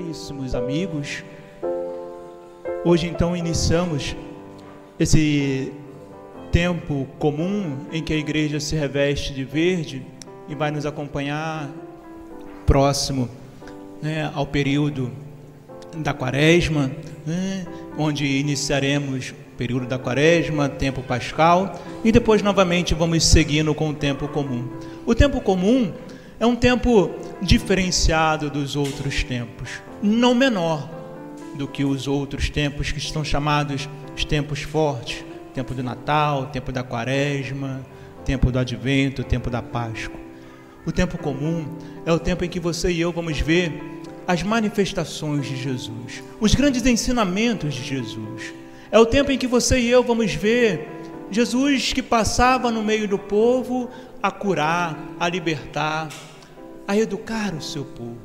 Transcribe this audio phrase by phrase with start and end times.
[0.00, 1.22] caríssimos amigos,
[2.86, 4.16] hoje então iniciamos
[4.98, 5.70] esse
[6.50, 10.02] tempo comum em que a igreja se reveste de verde
[10.48, 11.68] e vai nos acompanhar
[12.64, 13.28] próximo
[14.00, 15.12] né, ao período
[15.98, 16.90] da quaresma,
[17.26, 17.66] né,
[17.98, 23.94] onde iniciaremos o período da quaresma, tempo pascal, e depois novamente vamos seguindo com o
[23.94, 24.66] tempo comum.
[25.04, 25.92] O tempo comum
[26.40, 27.10] é um tempo
[27.42, 30.88] diferenciado dos outros tempos, não menor
[31.54, 36.70] do que os outros tempos que estão chamados os tempos fortes, tempo do Natal, tempo
[36.70, 37.84] da Quaresma,
[38.24, 40.18] tempo do Advento, tempo da Páscoa.
[40.86, 41.66] O tempo comum
[42.06, 46.54] é o tempo em que você e eu vamos ver as manifestações de Jesus, os
[46.54, 48.54] grandes ensinamentos de Jesus.
[48.90, 50.88] É o tempo em que você e eu vamos ver
[51.30, 53.88] Jesus que passava no meio do povo
[54.22, 56.08] a curar, a libertar,
[56.86, 58.18] a educar o seu povo,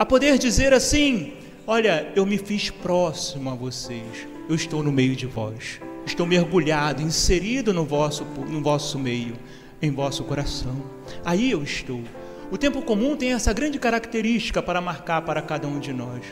[0.00, 1.34] a poder dizer assim:
[1.66, 7.02] Olha, eu me fiz próximo a vocês, eu estou no meio de vós, estou mergulhado,
[7.02, 9.34] inserido no vosso, no vosso meio,
[9.82, 10.74] em vosso coração.
[11.22, 12.00] Aí eu estou.
[12.50, 16.24] O tempo comum tem essa grande característica para marcar para cada um de nós.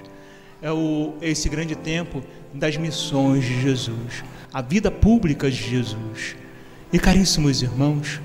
[0.62, 6.34] É o, esse grande tempo das missões de Jesus, a vida pública de Jesus.
[6.90, 8.18] E caríssimos irmãos,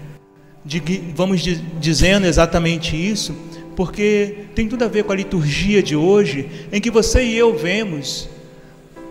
[1.13, 1.41] vamos
[1.81, 3.35] dizendo exatamente isso,
[3.75, 7.55] porque tem tudo a ver com a liturgia de hoje, em que você e eu
[7.55, 8.29] vemos,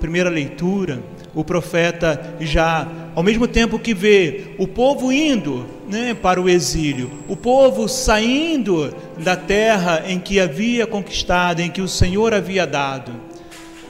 [0.01, 1.03] primeira leitura,
[1.35, 7.11] o profeta já, ao mesmo tempo que vê o povo indo né, para o exílio,
[7.29, 13.13] o povo saindo da terra em que havia conquistado, em que o Senhor havia dado,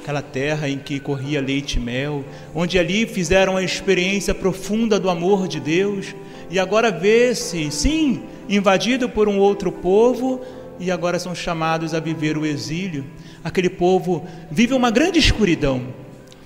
[0.02, 5.10] aquela terra em que corria leite e mel, onde ali fizeram a experiência profunda do
[5.10, 6.14] amor de Deus,
[6.50, 10.40] e agora vê-se, sim, invadido por um outro povo
[10.82, 13.04] e agora são chamados a viver o exílio.
[13.44, 15.82] Aquele povo vive uma grande escuridão,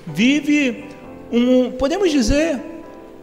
[0.07, 0.85] vive
[1.33, 2.61] um, podemos dizer,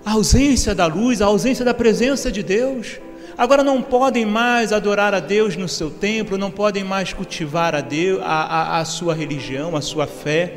[0.03, 2.99] a ausência da luz, a ausência da presença de Deus.
[3.37, 7.81] Agora não podem mais adorar a Deus no seu templo, não podem mais cultivar a,
[7.81, 10.53] Deus, a, a, a sua religião, a sua fé,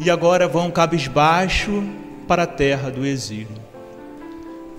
[0.00, 1.84] e agora vão cabisbaixo
[2.26, 3.61] para a terra do exílio.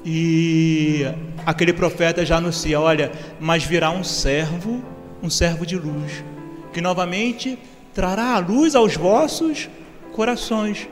[0.05, 1.05] E
[1.45, 4.83] aquele profeta já anuncia: olha, mas virá um servo,
[5.21, 6.23] um servo de luz,
[6.73, 7.57] que novamente
[7.93, 9.69] trará a luz aos vossos
[10.11, 10.89] corações.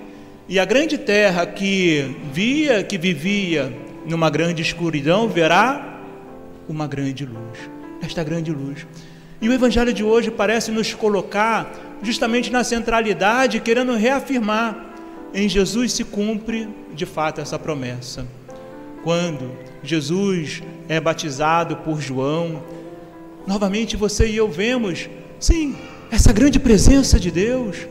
[0.47, 3.73] E a grande terra que via, que vivia
[4.05, 6.00] numa grande escuridão, verá
[6.67, 7.59] uma grande luz.
[8.01, 8.85] Esta grande luz.
[9.41, 11.71] E o evangelho de hoje parece nos colocar
[12.01, 14.88] justamente na centralidade, querendo reafirmar
[15.33, 18.25] em Jesus se cumpre de fato essa promessa
[19.03, 19.51] quando
[19.84, 22.63] Jesus é batizado por João,
[23.47, 25.75] novamente você e eu vemos, sim,
[26.12, 27.88] essa grande presença de Deus.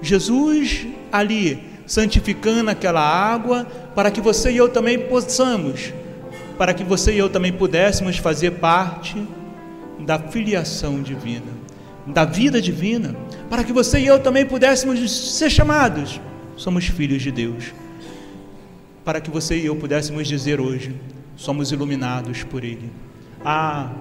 [0.00, 5.92] Jesus ali santificando aquela água para que você e eu também possamos,
[6.56, 9.22] para que você e eu também pudéssemos fazer parte
[10.00, 11.52] da filiação divina,
[12.06, 13.14] da vida divina,
[13.50, 16.20] para que você e eu também pudéssemos ser chamados,
[16.56, 17.83] somos filhos de Deus
[19.04, 20.94] para que você e eu pudéssemos dizer hoje:
[21.36, 22.90] somos iluminados por Ele.
[23.44, 23.92] Ah,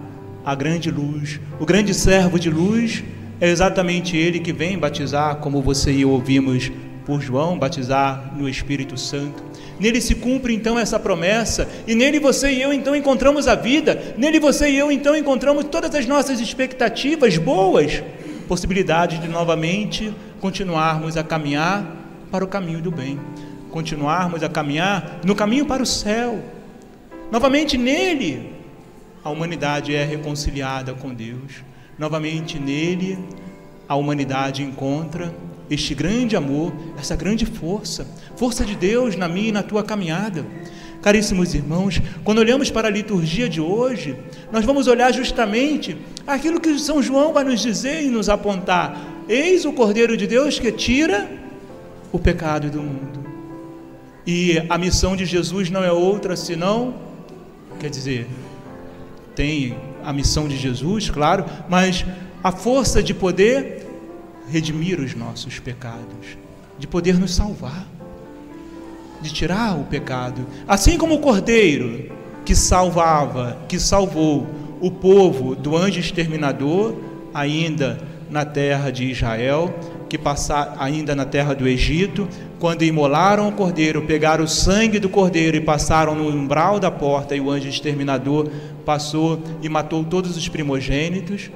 [0.46, 3.04] a grande luz, o grande servo de luz
[3.42, 6.72] é exatamente Ele que vem batizar, como você e eu ouvimos
[7.06, 9.44] por João, batizar no Espírito Santo.
[9.78, 14.16] Nele se cumpre então essa promessa, e nele você e eu então encontramos a vida,
[14.18, 18.02] nele você e eu então encontramos todas as nossas expectativas boas,
[18.48, 21.86] possibilidades de novamente continuarmos a caminhar
[22.32, 23.20] para o caminho do bem
[23.74, 26.40] continuarmos a caminhar no caminho para o céu.
[27.32, 28.54] Novamente nele,
[29.24, 31.64] a humanidade é reconciliada com Deus.
[31.98, 33.18] Novamente nele,
[33.90, 35.34] a humanidade encontra
[35.72, 40.46] este grande amor, essa grande força, força de Deus na minha e na tua caminhada.
[41.02, 44.16] Caríssimos irmãos, quando olhamos para a liturgia de hoje,
[44.52, 45.98] nós vamos olhar justamente
[46.28, 50.60] aquilo que São João vai nos dizer e nos apontar: Eis o Cordeiro de Deus
[50.60, 51.28] que tira
[52.12, 53.23] o pecado do mundo.
[54.26, 56.94] E a missão de Jesus não é outra senão,
[57.80, 58.28] quer dizer,
[59.36, 62.06] tem a missão de Jesus, claro, mas
[62.44, 63.88] a força de poder
[64.50, 66.38] redimir os nossos pecados,
[66.78, 67.86] de poder nos salvar,
[69.22, 70.46] de tirar o pecado.
[70.68, 72.12] Assim como o cordeiro
[72.46, 74.48] que salvava, que salvou
[74.82, 76.96] o povo do anjo exterminador,
[77.34, 79.74] ainda na terra de Israel,
[80.10, 82.28] que passar ainda na terra do Egito,
[82.64, 87.36] quando imolaram o cordeiro, pegaram o sangue do cordeiro e passaram no umbral da porta,
[87.36, 88.50] e o anjo exterminador
[88.86, 91.52] passou e matou todos os primogênitos.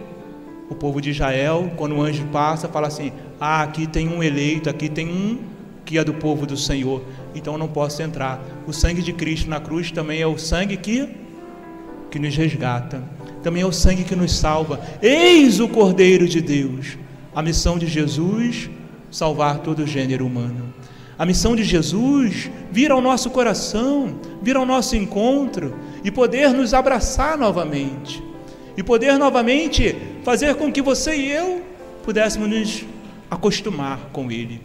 [0.69, 4.69] O povo de Israel, quando o anjo passa, fala assim: Ah, aqui tem um eleito,
[4.69, 5.39] aqui tem um
[5.85, 7.01] que é do povo do Senhor,
[7.33, 8.43] então não posso entrar.
[8.67, 11.07] O sangue de Cristo na cruz também é o sangue que,
[12.11, 13.01] que nos resgata,
[13.41, 14.81] também é o sangue que nos salva.
[15.01, 16.97] Eis o Cordeiro de Deus.
[17.33, 18.69] A missão de Jesus,
[19.09, 20.73] salvar todo o gênero humano.
[21.17, 26.73] A missão de Jesus vir ao nosso coração, vir ao nosso encontro e poder nos
[26.73, 28.23] abraçar novamente.
[28.75, 31.63] E poder novamente fazer com que você e eu
[32.03, 32.85] pudéssemos nos
[33.29, 34.61] acostumar com Ele.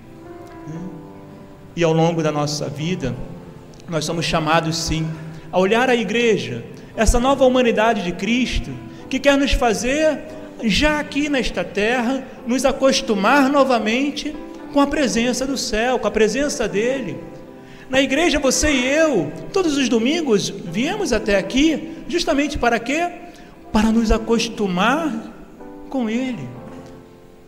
[1.75, 3.17] E ao longo da nossa vida,
[3.89, 5.09] nós somos chamados sim
[5.51, 6.65] a olhar a igreja,
[6.95, 8.71] essa nova humanidade de Cristo,
[9.09, 10.19] que quer nos fazer,
[10.63, 14.35] já aqui nesta terra, nos acostumar novamente
[14.73, 17.19] com a presença do céu, com a presença dEle.
[17.91, 23.11] Na igreja, você e eu, todos os domingos, viemos até aqui, justamente para quê?
[23.71, 25.13] Para nos acostumar
[25.91, 26.49] com Ele,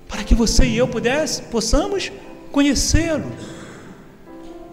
[0.06, 2.12] para que você e eu pudesse, possamos
[2.53, 3.32] conhecê-lo.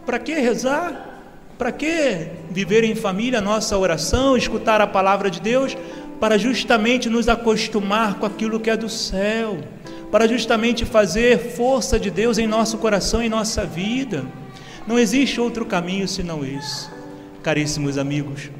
[0.05, 1.09] Para que rezar?
[1.57, 5.77] Para que viver em família a nossa oração, escutar a palavra de Deus?
[6.19, 9.57] Para justamente nos acostumar com aquilo que é do céu,
[10.11, 14.25] para justamente fazer força de Deus em nosso coração, em nossa vida.
[14.85, 16.89] Não existe outro caminho senão esse.
[17.41, 18.51] Caríssimos amigos,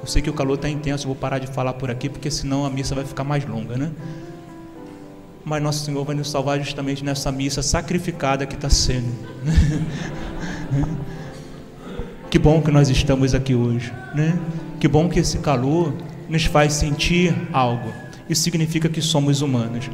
[0.00, 2.64] eu sei que o calor está intenso, vou parar de falar por aqui, porque senão
[2.66, 3.90] a missa vai ficar mais longa, né?
[5.44, 9.12] Mas Nosso Senhor vai nos salvar justamente nessa missa sacrificada que está sendo.
[12.34, 14.36] Que bom que nós estamos aqui hoje, né?
[14.80, 15.94] Que bom que esse calor
[16.28, 17.92] nos faz sentir algo.
[18.28, 19.88] Isso significa que somos humanos.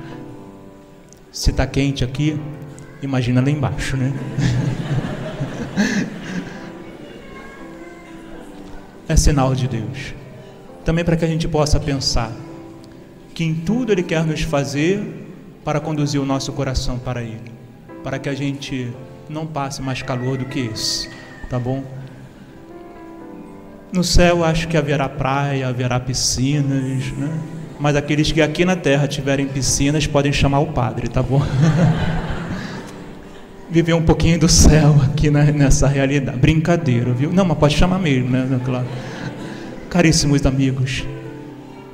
[1.33, 2.41] Se está quente aqui,
[3.03, 4.13] imagina lá embaixo, né?
[9.09, 10.15] é sinal de Deus.
[10.85, 12.33] Também para que a gente possa pensar
[13.35, 15.03] que em tudo Ele quer nos fazer
[15.65, 17.53] para conduzir o nosso coração para Ele,
[18.03, 18.93] para que a gente
[19.29, 21.09] não passe mais calor do que esse,
[21.49, 21.85] tá bom?
[23.93, 27.60] No céu acho que haverá praia, haverá piscinas, né?
[27.81, 31.43] Mas aqueles que aqui na terra tiverem piscinas podem chamar o padre, tá bom?
[33.71, 36.39] Viver um pouquinho do céu aqui nessa realidade.
[36.39, 37.33] Brincadeira, viu?
[37.33, 38.61] Não, mas pode chamar mesmo, né?
[38.65, 38.87] Claro.
[39.89, 41.05] Caríssimos amigos,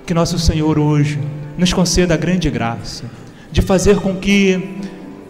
[0.05, 1.19] que nosso Senhor hoje
[1.57, 3.05] nos conceda a grande graça
[3.53, 4.77] de fazer com que,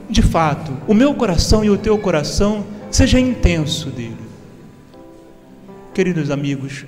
[0.09, 4.27] de fato, o meu coração e o teu coração seja intenso dele
[5.97, 6.85] Queridos amigos,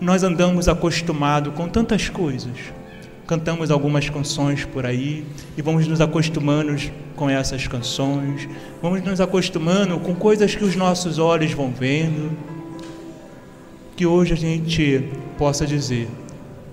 [0.00, 2.56] nós andamos acostumados com tantas coisas.
[3.26, 5.24] Cantamos algumas canções por aí
[5.56, 6.76] e vamos nos acostumando
[7.16, 8.48] com essas canções,
[8.80, 12.30] vamos nos acostumando com coisas que os nossos olhos vão vendo.
[13.96, 16.08] Que hoje a gente possa dizer: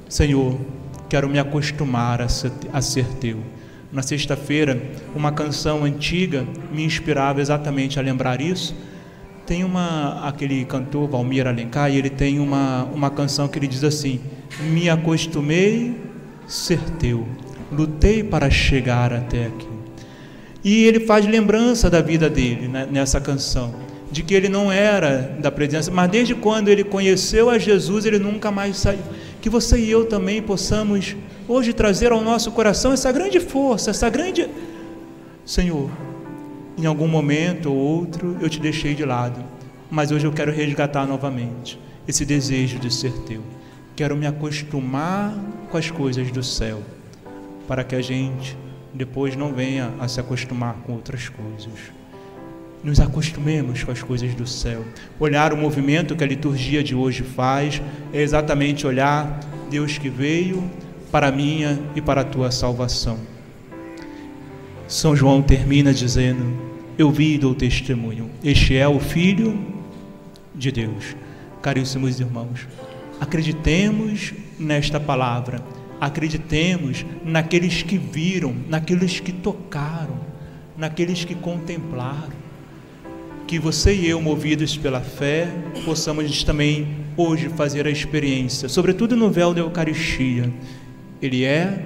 [0.07, 0.55] Senhor,
[1.09, 3.39] quero me acostumar a ser, teu.
[3.91, 4.79] Na sexta-feira,
[5.15, 8.75] uma canção antiga me inspirava exatamente a lembrar isso
[9.45, 13.83] tem uma aquele cantor Valmir Alencar e ele tem uma uma canção que ele diz
[13.83, 14.21] assim:
[14.71, 16.02] "Me acostumei
[16.47, 17.27] ser teu,
[17.71, 19.67] lutei para chegar até aqui".
[20.63, 23.73] E ele faz lembrança da vida dele né, nessa canção,
[24.11, 28.19] de que ele não era da presença, mas desde quando ele conheceu a Jesus, ele
[28.19, 29.01] nunca mais saiu.
[29.41, 31.15] Que você e eu também possamos
[31.47, 34.47] hoje trazer ao nosso coração essa grande força, essa grande
[35.45, 35.91] Senhor,
[36.77, 39.43] em algum momento ou outro eu te deixei de lado,
[39.91, 43.41] mas hoje eu quero resgatar novamente esse desejo de ser teu.
[43.95, 45.33] Quero me acostumar
[45.69, 46.81] com as coisas do céu,
[47.67, 48.57] para que a gente
[48.93, 51.91] depois não venha a se acostumar com outras coisas.
[52.83, 54.83] Nos acostumemos com as coisas do céu.
[55.19, 57.81] Olhar o movimento que a liturgia de hoje faz
[58.11, 60.69] é exatamente olhar Deus que veio
[61.11, 63.33] para a minha e para a tua salvação
[64.93, 66.55] são João termina dizendo:
[66.97, 68.29] Eu vi e dou testemunho.
[68.43, 69.59] Este é o Filho
[70.53, 71.15] de Deus.
[71.63, 72.67] Caríssimos irmãos,
[73.23, 75.63] acreditemos nesta palavra,
[75.99, 80.19] acreditemos naqueles que viram, naqueles que tocaram,
[80.77, 82.43] naqueles que contemplaram.
[83.47, 85.47] Que você e eu, movidos pela fé,
[85.85, 90.51] possamos também hoje fazer a experiência, sobretudo no véu da Eucaristia.
[91.21, 91.81] Ele é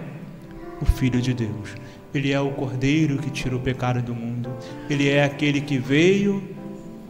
[0.81, 1.75] o Filho de Deus.
[2.15, 4.49] Ele é o Cordeiro que tira o pecado do mundo.
[4.89, 6.41] Ele é aquele que veio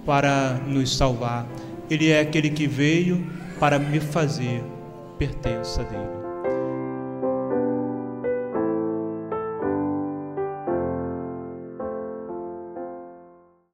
[0.05, 1.47] para nos salvar.
[1.89, 4.63] Ele é aquele que veio para me fazer
[5.17, 6.16] pertença dele.